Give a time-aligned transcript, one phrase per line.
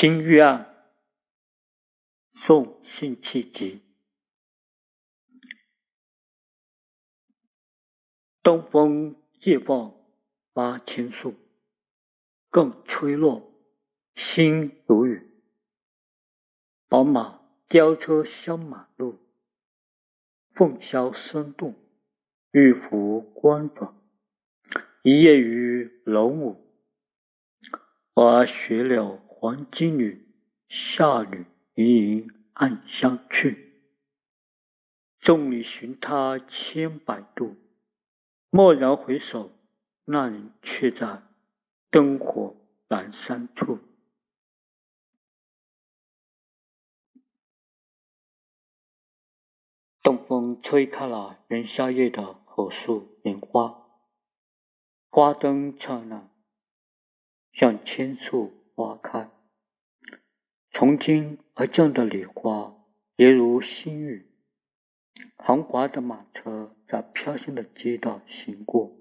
[0.00, 0.92] 青玉案，
[2.30, 3.82] 宋辛弃疾。
[8.40, 9.92] 东风夜放
[10.52, 11.34] 花千树，
[12.48, 13.52] 更吹落，
[14.14, 15.42] 星如雨。
[16.86, 19.18] 宝马雕车香马路，
[20.52, 21.74] 凤箫声动，
[22.52, 24.00] 玉壶光转。
[25.02, 26.72] 一夜鱼龙舞，
[28.14, 30.34] 花雪柳黄金缕，
[30.66, 33.84] 下雨盈盈暗香去。
[35.20, 37.54] 众里寻他千百度，
[38.50, 39.52] 蓦然回首，
[40.06, 41.22] 那人却在
[41.88, 42.56] 灯火
[42.88, 43.78] 阑珊处。
[50.02, 53.86] 东风吹开了元宵夜的火树银花，
[55.08, 56.28] 花灯灿烂，
[57.52, 59.28] 像千树花开。
[60.70, 62.76] 从天而降的礼花，
[63.16, 64.30] 也如星雨。
[65.34, 68.96] 豪华的马车在飘香的街道行过，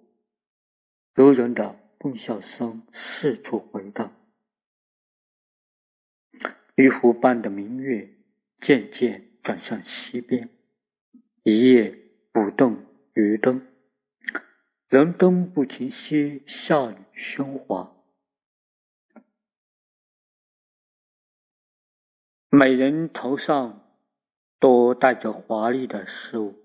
[1.18, 4.16] 悠人的蹦笑声四处回荡。
[6.74, 8.16] 玉壶般的明月
[8.60, 10.50] 渐渐转向西边。
[11.44, 11.96] 一夜
[12.32, 12.84] 不动
[13.14, 13.68] 渔灯，
[14.90, 17.97] 人灯不停歇，下雨喧哗。
[22.50, 23.82] 每人头上
[24.58, 26.56] 都戴着华丽的饰物，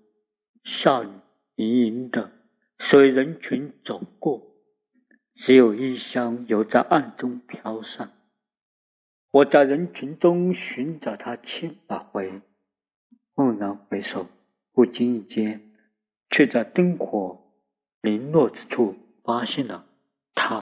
[0.63, 1.09] 下雨
[1.55, 2.31] 盈盈的，
[2.79, 4.55] 随人群走过，
[5.33, 8.13] 只有一香犹在暗中飘散。
[9.31, 12.41] 我在人群中寻找他千百回，
[13.35, 14.27] 蓦然回首。
[14.71, 15.71] 不经意间，
[16.31, 17.53] 却在灯火
[18.01, 19.85] 零落之处发现了
[20.33, 20.49] 他